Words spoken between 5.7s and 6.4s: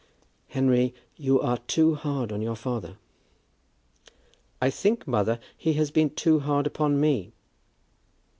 has been too